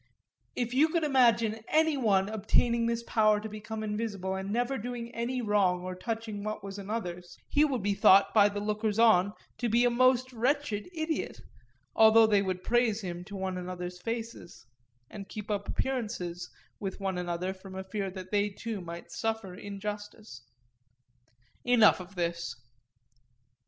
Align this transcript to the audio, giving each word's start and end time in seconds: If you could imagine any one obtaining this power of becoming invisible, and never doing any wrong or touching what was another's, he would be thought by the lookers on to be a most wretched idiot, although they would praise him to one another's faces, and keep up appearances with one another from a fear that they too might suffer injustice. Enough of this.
If 0.55 0.73
you 0.73 0.89
could 0.89 1.03
imagine 1.03 1.61
any 1.67 1.95
one 1.95 2.27
obtaining 2.27 2.87
this 2.87 3.03
power 3.03 3.37
of 3.37 3.51
becoming 3.51 3.91
invisible, 3.91 4.33
and 4.33 4.49
never 4.49 4.79
doing 4.79 5.13
any 5.13 5.43
wrong 5.43 5.83
or 5.83 5.93
touching 5.93 6.43
what 6.43 6.63
was 6.63 6.79
another's, 6.79 7.37
he 7.47 7.63
would 7.63 7.83
be 7.83 7.93
thought 7.93 8.33
by 8.33 8.49
the 8.49 8.59
lookers 8.59 8.97
on 8.97 9.33
to 9.59 9.69
be 9.69 9.85
a 9.85 9.91
most 9.91 10.33
wretched 10.33 10.89
idiot, 10.91 11.41
although 11.95 12.25
they 12.25 12.41
would 12.41 12.63
praise 12.63 13.01
him 13.01 13.23
to 13.25 13.35
one 13.35 13.59
another's 13.59 14.01
faces, 14.01 14.65
and 15.11 15.29
keep 15.29 15.51
up 15.51 15.67
appearances 15.69 16.49
with 16.79 16.99
one 16.99 17.19
another 17.19 17.53
from 17.53 17.75
a 17.75 17.83
fear 17.83 18.09
that 18.09 18.31
they 18.31 18.49
too 18.49 18.81
might 18.81 19.11
suffer 19.11 19.53
injustice. 19.53 20.41
Enough 21.63 21.99
of 21.99 22.15
this. 22.15 22.55